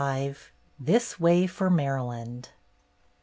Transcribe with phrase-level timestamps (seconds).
[0.01, 0.35] XXV
[0.79, 2.49] THIS WAY FOR MARYLAND!